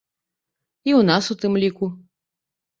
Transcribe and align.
І 0.89 0.89
ў 0.99 1.09
нас 1.11 1.23
у 1.37 1.39
тым 1.45 1.53
ліку. 1.67 1.85